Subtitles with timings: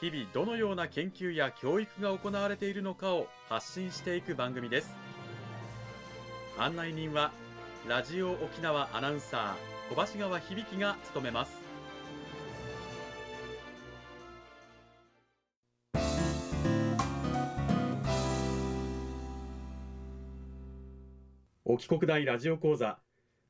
[0.00, 4.94] 日々どのような研究や教育が行われているのかを発信していく番組です。
[6.58, 7.32] 案内人は
[7.86, 11.52] ラジオ沖縄アナウンサー小橋川響が務めます。
[21.66, 22.98] 沖国大ラジオ講座。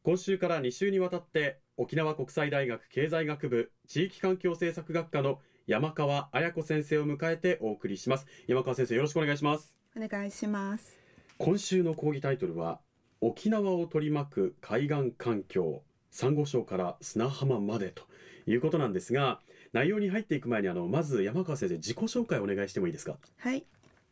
[0.02, 5.38] 今週から2週にわたって沖縄国際大学経済学部地域環境政策学科の
[5.70, 8.26] 山川彩子先生を迎えてお送りします。
[8.48, 9.72] 山川先生よろしくお願いします。
[9.96, 10.98] お願いします。
[11.38, 12.80] 今週の講義タイトルは
[13.20, 18.02] 沖縄を取り巻く海岸環境サンゴ礁から砂浜までと
[18.48, 19.38] いうことなんですが
[19.72, 23.16] 内容に入っていく前にあのまず山川先生自己紹介をお願いしてもいいですか？
[23.38, 23.64] はい。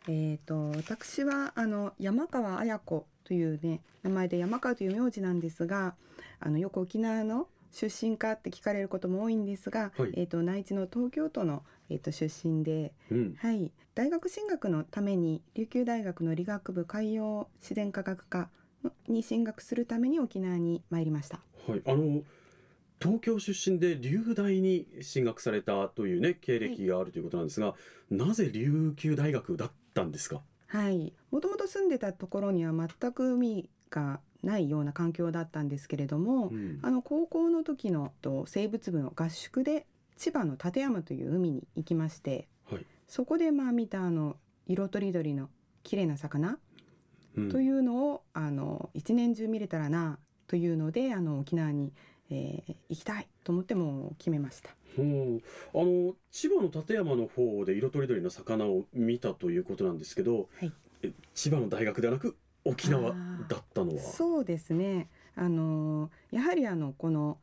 [0.06, 5.96] えーと、私はあの山川彩子というね名前で山川という名字なんですが
[6.38, 18.50] あのよく沖縄の出身かって聞かれることも多いんですが、はい、えーと、内地の東京都の、えーと、出身で、うん、はい、大学進学のために琉球大学の理学部海洋自然科学科
[19.08, 21.41] に進学するために沖縄に参りました。
[21.66, 22.22] はい、あの
[23.00, 27.77] 東京出身で琉大に進学されたというね経歴があるということなんですが、は
[28.10, 30.42] い、なぜ琉球大学だったんですか？
[30.66, 31.12] はい。
[31.30, 39.86] もともと住んでたところには全く海がないような環境だったんですけれども、うん、あの高校の時のと生物部の合宿で
[40.17, 45.48] 千葉の館山という海に行きまして、はい、そこでまあ見たあの色とりどりの
[45.82, 46.59] 綺麗な魚
[47.50, 51.93] というのを、うん、あの一年中見れたらなというのであの沖縄に、
[52.31, 54.71] えー、行きたいと思っても決めました。
[54.98, 55.00] あ
[55.75, 60.72] の千葉の館山の方で色とりどりの魚を見たということなんですけど、はい、
[61.34, 63.14] 千葉の大学ではなく沖縄
[63.48, 64.02] だったのは。
[64.02, 65.08] そうですね。
[65.34, 67.38] あのやはりあのこの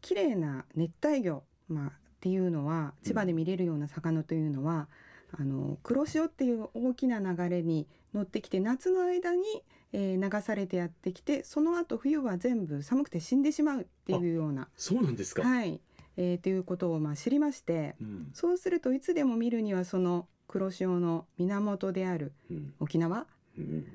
[0.00, 4.88] 綺麗な熱帯魚、まあ、っていうのは千葉で見れるような魚というのは、
[5.38, 9.42] うん、あの黒潮っていう大きな流れに乗ってきて夏の間に、
[9.92, 15.42] えー、流されてやってきてその後冬は全部寒くて死んでしまうっていうようなそうなんですか。
[15.42, 15.80] はい。
[16.16, 22.32] えー、ということをまあ知りまして、うん、そうするといつでも見るにはその黒潮の源である
[22.80, 23.26] 沖縄、うん、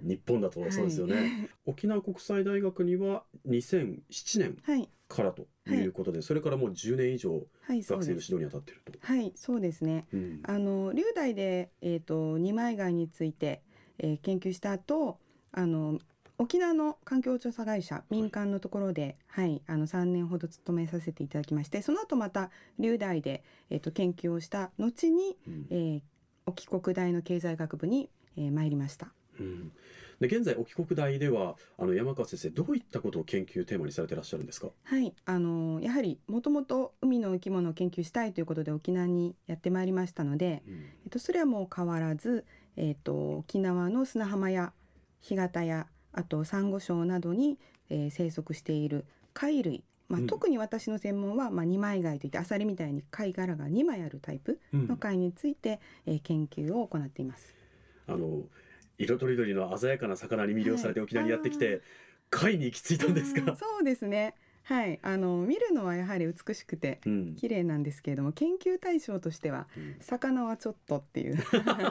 [0.04, 8.92] 日本だとそうですよね、はい、沖縄国際大学には2007年からということで、はい、それからもう10年以上学生の指導に当たっていると。
[9.02, 10.06] はい、そうですね。
[10.14, 13.62] うん、あの龍大でえっ、ー、と二枚貝について、
[14.00, 15.20] えー、研究した後、
[15.52, 16.00] あの
[16.38, 26.02] 沖縄の環境調査会社民間のところで、はい、はい、あの3年ほど勤めさせていただきましてその後また龍大で、えーと、研究をした後に、うん、えー、
[26.46, 29.14] 沖国大の経済学部に、えー、参りました。
[29.40, 29.72] うん、
[30.20, 34.70] で現在沖国大ではあの山川先生どういったことを研究テーマにされていらっしゃるんですか？
[34.84, 35.14] はい。
[35.26, 42.46] あのやはりもともと海の生き物を研究したいということで沖縄にやってまいりましたので、うん、えっと、それはもう変わらず、
[42.76, 44.74] えっと、沖縄の砂浜や
[45.22, 47.58] 干潟やあとサンゴ礁などに、
[47.90, 49.84] えー、生息している貝類。
[50.10, 57.54] まあ、うん、特に私の専門は、まあ、二枚貝といってアサリみたいに貝殻が2枚あるタイプの貝について、うん、えー、研究を行っています。
[58.06, 58.44] あの
[58.98, 61.82] 色とりどりの鮮やかな魚に魅了されて沖縄にやってきて、はい、
[62.30, 63.56] 貝に行き着いたんですか？
[63.56, 64.36] そうですね。
[64.66, 67.02] はい、あの見るのはやはり美しくて
[67.36, 71.38] 綺麗なんですけれども、うん、研究対象としては、うん、魚はちょっとっていう。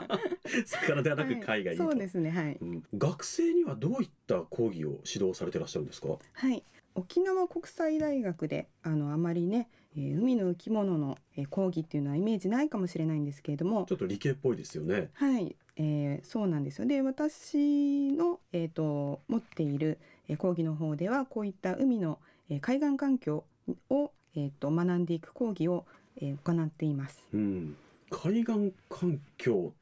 [0.65, 2.31] 魚ではなく貝がいいと、はい、そうですね。
[2.31, 6.09] はい、うん、学生にはどういった講義を指導されていらっしゃるんですか？
[6.33, 6.65] はい。
[6.95, 13.87] 沖縄国際大学であのあまりね、えー、海の生き物の、えー、講義っていうのはイメージないかもしれないんですけれども。
[13.87, 15.11] ちょっと理系っぽいですよね。
[15.15, 16.87] はい、えー、そうなんですよ。
[16.87, 19.99] で私の、えーと、持っている、
[20.29, 22.19] えー、講義の方ではこういった海の、
[22.51, 23.45] えー、海岸環境
[23.89, 25.87] を、えーと、学んでいく講義を、
[26.17, 27.77] えー、行っています、うん、
[28.11, 29.73] 海岸環境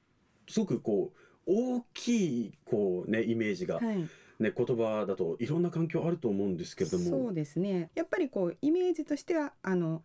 [0.48, 4.08] すごくこう大きいこうねイメージが、はい。
[4.40, 7.04] ね、言葉だといろんな環境あると思うんですけれども。
[7.10, 7.90] そうですね。
[7.94, 10.02] やっぱりこうイメージとしてはあの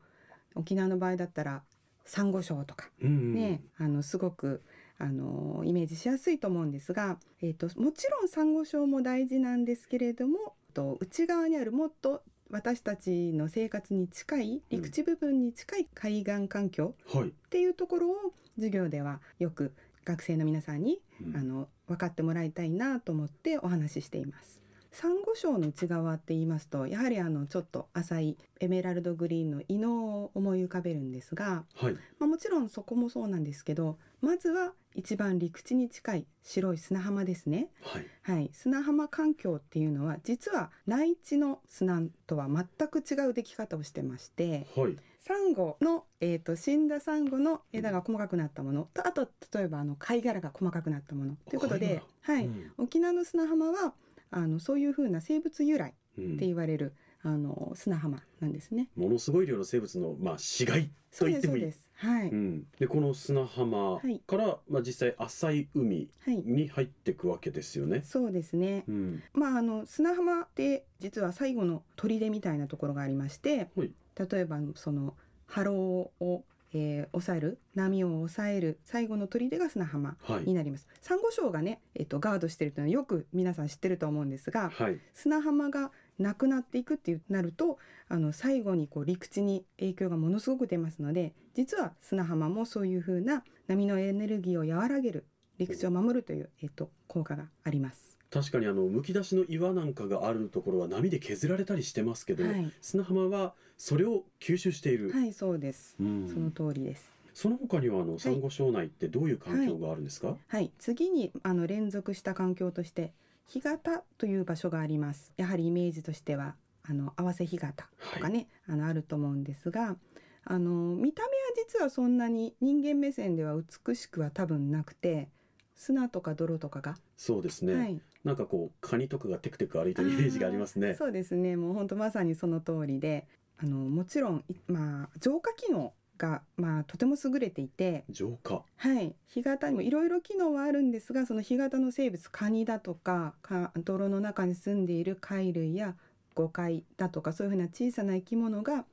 [0.56, 1.64] 沖縄の場合だったら
[2.04, 4.62] サンゴ礁とか、うんうん、ねあのすごく
[4.98, 12.22] あのイメージしやすいと思うんですが、えーと、もちろんサンゴ礁も大事なんですけれどもと内側にあるもっと
[12.52, 18.16] 私たちの生活に近い陸地部分に近い海岸環境っていうところを
[18.56, 19.74] 授業ではよく
[20.06, 24.65] 学生の皆さんに、うん、あの分かってもらいたいなと思ってお話ししています。
[24.96, 48.88] サンゴ礁の内側って言いますとやはりあのちょっと浅いエメラルドグリーンの伊能を思い浮かべるんですが、はい、まあ、もちろんそこもそうなんですけどまずは一番陸地に近い白い砂浜ですね、はい、はい、砂浜環境っていうのは実は内地の砂とは全く違う出来方をしてまして、はい、サンゴの、えーと、死んだサンゴの枝が細かくなったもの。
[48.94, 51.36] とあと例えばあの貝殻が細かくなったもの。
[51.50, 53.94] ということで、はい、うん、沖縄の砂浜は
[54.32, 55.94] あのそういうふうな生物由来っ
[56.38, 56.94] て言われる、
[57.24, 58.90] うん、あの砂浜なんですね。
[58.96, 61.74] ものすごい量の生物のまあ死骸と言ってもいい。
[61.98, 62.30] はい。
[62.30, 67.98] うん、でこの砂浜から、はい、まあ実際浅い海に入っていくわけですよね。
[67.98, 68.84] はい、そうですね。
[68.88, 73.92] うん、まああの砂浜って実は最後の砦みたいなところがありまして、はい、
[74.30, 75.16] 例えばその
[75.48, 76.44] 波浪を
[76.78, 87.78] えー、抑える波を抑える最後の砦が砂浜になります、はい、サンゴ礁がね、えーと、ガードしてるというのはよく皆さん知ってると思うんですが、はい、砂浜がなくなっていくってなると
[88.10, 95.26] あの最後にこう陸地に影響がものすごく出ますので実は砂浜もそういうふうな波のエネルギーを和らげる
[95.58, 98.15] 陸地を守るという、えーと効果があります。
[98.32, 105.12] 確かにあのむき出しの岩なんかがあるところは波で削られたりしてますけど、はい、砂浜はそれを吸収している。
[105.12, 107.14] はいそうです、うん、その通りです。
[107.34, 113.12] その他にはあのサンゴ礁内ってどういう環境があるんですか、はい、はい、次にあの連続した環境として
[113.46, 115.34] 干潟という場所があります。
[115.36, 119.98] やはりイメージとしてはあの合わせ干潟とかね、はい、あのあると思うんですが
[120.46, 125.30] あの見た目は実はそんなに人間目線では美しくは多分なくて
[125.76, 130.96] 砂とか泥とかがそうですね、はい、なんかこうカニとかがテクテク歩いてるイメージがありますね。
[130.96, 131.56] そうですね。
[131.56, 133.28] もう本当まさにその通りで。
[133.58, 138.04] あのもちろんまあ浄化機能が、まあ、とても優れていて。
[138.10, 138.64] 浄化。
[138.78, 139.16] はい。
[139.28, 145.96] 干潟にもいろいろ機能はあるんですがその干潟の生物カニだとかか泥の中に住んでいる貝類や
[146.34, 148.86] ゴカイだとかそういうふうな小さな生き物が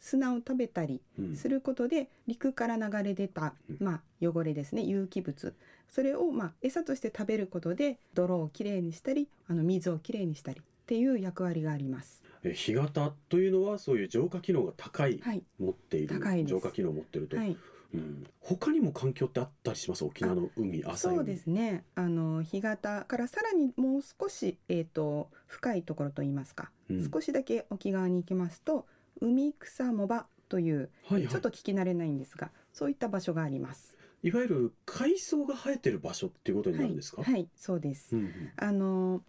[0.00, 1.00] 砂を食べたり
[1.34, 4.82] することで、陸から流れ出た、まあ、汚れですね。
[4.82, 5.54] 有機物。
[5.88, 12.22] それをまあ餌として食べることで泥をきれいにしたりあの水をきれいにしたりっていう役割があります。
[12.44, 17.56] え干潟というのはそういう浄化機能が高い、はい、持っている浄化機能を持っていると、はい、
[17.92, 20.04] うん、他にも環境ってあったりします？
[20.04, 21.84] 沖縄の海浅いそうですね。
[21.96, 28.86] あの干潟からさらにもう少し、えーと、深いところといいますか、うん、少しだけ沖側に行きますと
[29.20, 33.96] 海草藻場という、はいはい、ちょっと聞き慣れないんですがそういった場所があります。
[34.22, 37.22] いわゆる海藻が生えてる場所っていうことになるんですか？
[37.22, 38.14] はい、はい、そうです。
[38.14, 39.22] うんうん、あの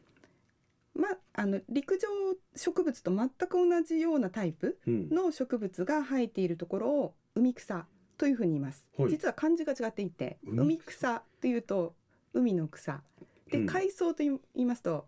[0.93, 2.07] まあの陸上
[2.55, 7.85] 植物と全く同じようなタイプの植物が生えているところを海草
[8.17, 8.87] というふうに言います。
[8.97, 11.95] はい、実は漢字が違っていて、海草というと
[12.33, 13.01] 海の草
[13.49, 15.05] で、海藻と言いますと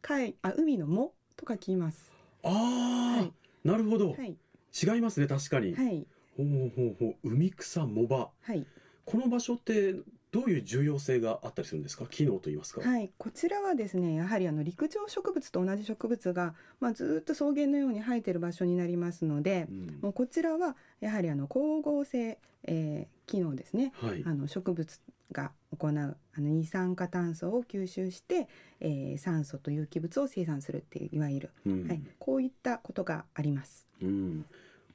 [0.00, 2.10] 海あ海の藻と書きます。
[2.42, 2.52] ああ、
[3.18, 3.32] はい、
[3.64, 4.36] なるほど、はい、
[4.82, 5.74] 違いますね確かに。
[5.74, 6.06] はい。
[6.36, 7.28] ほうほうほう。
[7.28, 8.30] 海草藻場。
[8.40, 8.66] はい。
[9.04, 9.94] この場所って
[10.30, 12.06] どういう重要性があったりするんですか？
[12.06, 12.82] 機能と言いますか。
[12.82, 13.10] はい。
[13.16, 25.00] こちらはですねやはりあの陸上植物と同じ植物が、まあ、ずっと草原のように生えている場所になりますので、うん、もうこちらはやはりあの光合成、えー、機能ですね、はい、あの植物
[25.32, 28.48] が行うあの二酸化炭素を吸収して、
[28.80, 33.86] えー、酸素と有機物を生産するっていういわゆる、うん、はい、こういったことがあります。
[34.02, 34.46] うん。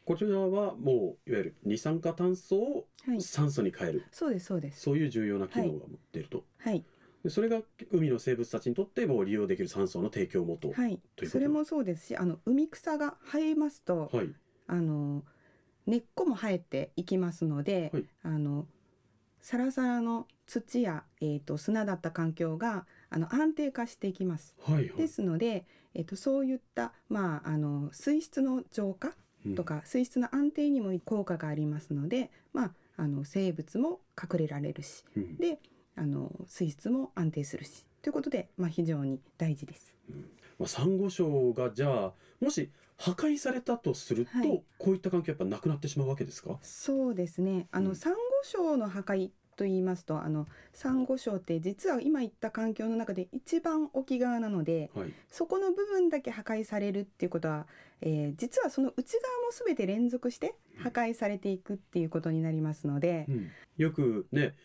[0.06, 2.86] こちらはもういわゆる二酸化炭素を
[3.20, 4.82] 酸素に変える、はい、そうですそうです。
[4.82, 5.80] そういう重要な機能が持っ
[6.12, 6.84] ていると、はい、
[7.24, 7.62] でそれが
[7.92, 11.24] 海の生物たちにとっても利用できる酸素の提供元、はい、と。
[11.24, 11.28] い。
[11.28, 14.30] うそれもそうですしあの海草が生えますと、はい、
[14.68, 15.24] あの
[15.86, 18.66] 根っこも生えていきますので、はい、あの
[19.44, 24.56] サラサラの土や、えーと、砂だった環境があの安定化していきます。
[24.64, 29.14] はいはい、ですので、えーとそういった、まあ、あの水質の浄化
[29.58, 35.04] とか、水質の安定にも効果がありますので、まあ、あの生物も隠れられるし、
[35.38, 35.60] で
[35.98, 39.94] あの水質も安定するしということで、まあ、非常に大事です。
[40.10, 40.22] うん。
[40.58, 46.58] まあ、サンゴ礁がじゃあもし破壊されたとすると、はい、こういった環境やっぱなくなってしまうわけですか？
[46.62, 47.68] そうですね。
[47.72, 57.68] あの、うん、サンゴ礁の破壊と言いますとあのサンゴ礁って実は今言った環境の中で一番沖側なので、はい、そこの部分だけ破壊されるっていうことは、
[58.02, 64.56] えー、実はその内側も全て連続して破壊されていくっていうことになりますので、うん、よくね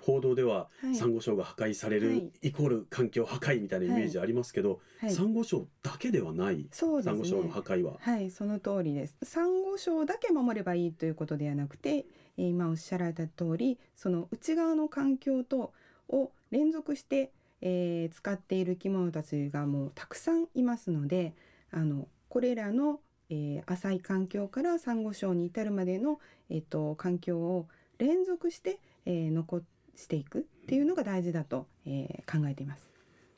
[0.00, 7.96] 報道では、サンゴ礁が破壊される、はい、イコール環境破壊みたいなイメージありますけど、はい、サンゴ礁だけではない、そうですね、サンゴ礁の破壊は。
[8.00, 9.16] はいその通りです。
[9.22, 12.06] サンゴ礁だけ守ればいいということではなくて
[12.46, 15.72] 今おっしゃられた通りその内側の環境と
[16.08, 21.34] を連続して、えー、使っている生き物たちがもうたくさんいますので
[21.70, 27.66] あのこれらの、えー、浅い環境からサンゴ礁に至るまでの、えーと、環境を
[27.98, 29.62] 連続して、えー、残
[29.96, 32.88] していくっていうのが大事だと、えー、考えています。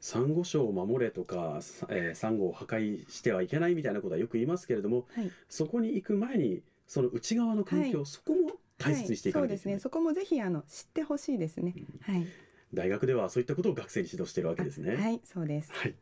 [0.00, 9.80] サンゴ礁を守れとか、えー、サンゴを破壊してはいけないみたいなことはよく言いますけれども、はい、そこに行く前にその内側の環境、はい、そこも大切にしていかないといけない、はい、そうですね。
[9.80, 12.26] そこもぜひあの知ってほしいですね、うん、はい。
[12.72, 14.96] 大学ではそういったことを学生に指導しているわけですね。
[14.96, 15.94] はいそうです、はい、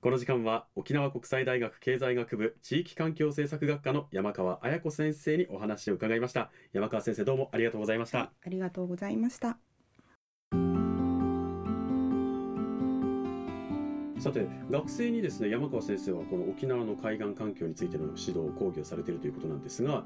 [0.00, 6.50] この時間は沖縄国際大学経済学部地域環境政策学科の山川彩子先生にお話を伺いました。
[6.72, 9.65] 山川先生どうもありがとうございました、はい、ありがとうございました
[14.26, 20.02] さて学生にですね山川先生はこの沖縄の海岸環境についての指導講義をされているということなんですが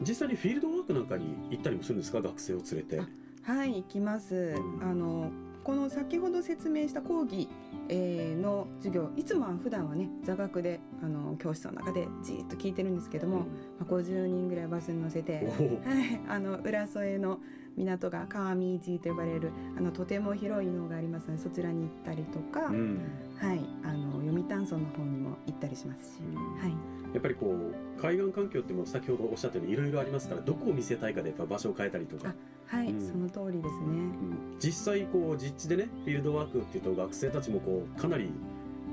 [0.00, 2.22] 実際にフィールドワークなんかに行ったりもするんですか？
[2.22, 3.00] 学生を連れて。
[3.42, 5.30] はい行きます、あの
[5.64, 7.48] この先ほど説明した講義、
[7.90, 13.48] えー、の授業いつもは普段はね座学であの教室の中でじっと聞いてるんですけども、うん、ま
[13.82, 17.38] あ、50人ぐらいバスに乗せて、はい、あの浦添の
[17.76, 23.00] 港が川見市と呼ばれるあのとても広いのがありますのでそちらに行ったりとか、うん、
[23.36, 26.70] はい、あの読谷村の方にも行ったりしますし、うん、はい、
[27.12, 32.34] やっぱりこう海岸環境っても先ほどおっしゃったようにいろいろありますからどこを見せたいかでやっぱ場所を変えたりとか。
[32.66, 38.30] はい、うん、その通りですね、うん、実際こう実地でねフィールドワークっていうと学生たちもこうかなり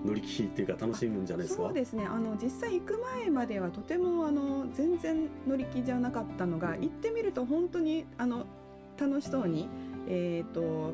[0.06, 1.64] 乗り気っていうか楽しむんじゃないですか？
[1.64, 2.06] そうですね。
[2.06, 8.46] あの実際行く前まではとてもあの全然乗り気じゃなかったのが、行ってみると本当にあの
[9.02, 9.68] 楽しそうに、
[10.08, 10.94] えーと、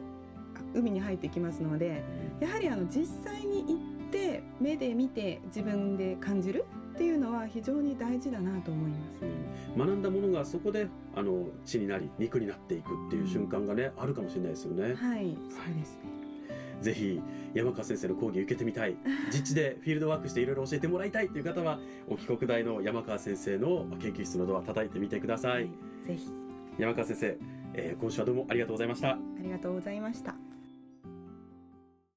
[0.74, 2.04] 海に入ってきますので
[2.40, 14.96] やはりあの実際に行って目で見て自分で感じるっていうのは非常に大事だなと思います、うん、学んだものがそこであの血になり肉になっていくっていう瞬間がね、うん、あるかもしれないですよね。
[14.96, 16.18] はい、そうですね。
[16.82, 17.22] ぜひ
[17.54, 18.96] 山川先生の講義受けてみたい
[19.32, 25.52] 実地でフィールドワークしていろいろ教えてもらいたいという方は沖国大の山川先生の研究室のドア叩いてみてください。
[25.54, 25.70] はい、
[26.04, 26.30] ぜひ
[26.78, 27.38] 山川先生
[27.78, 29.12] えー、今週はどうもありがとうございました。
[29.12, 30.47] ありがとうございました。